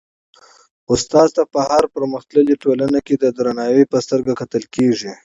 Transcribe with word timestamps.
استاد 0.93 1.27
ته 1.35 1.43
په 1.53 1.59
هره 1.69 1.87
پرمختللي 1.95 2.55
ټولنه 2.63 2.99
کي 3.07 3.15
د 3.17 3.25
درناوي 3.37 3.83
په 3.91 3.97
سترګه 4.05 4.33
کتل 4.41 4.63
کيږي. 4.75 5.11